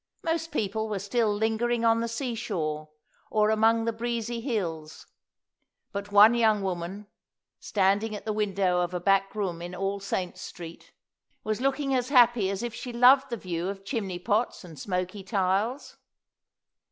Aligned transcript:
Most 0.23 0.51
people 0.51 0.89
were 0.89 0.97
still 0.97 1.31
lingering 1.31 1.85
on 1.85 1.99
the 1.99 2.07
sea 2.07 2.33
shore 2.33 2.89
or 3.29 3.51
among 3.51 3.85
the 3.85 3.93
breezy 3.93 4.41
hills; 4.41 5.05
but 5.91 6.11
one 6.11 6.33
young 6.33 6.63
woman, 6.63 7.05
standing 7.59 8.15
at 8.15 8.25
the 8.25 8.33
window 8.33 8.79
of 8.79 8.95
a 8.95 8.99
back 8.99 9.35
room 9.35 9.61
in 9.61 9.75
All 9.75 9.99
Saints' 9.99 10.41
Street, 10.41 10.91
was 11.43 11.61
looking 11.61 11.93
as 11.93 12.09
happy 12.09 12.49
as 12.49 12.63
if 12.63 12.73
she 12.73 12.91
loved 12.91 13.29
the 13.29 13.37
view 13.37 13.69
of 13.69 13.85
chimney 13.85 14.17
pots 14.17 14.63
and 14.63 14.79
smoky 14.79 15.21
tiles. 15.23 15.97